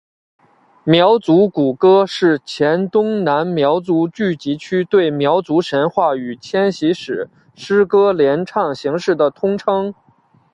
[0.83, 9.93] 苗族古歌是黔东南苗族聚居区对苗族神话与迁徙史诗歌联唱形式的通称。